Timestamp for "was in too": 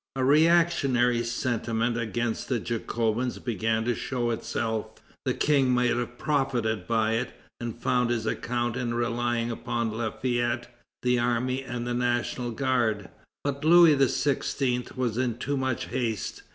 14.97-15.55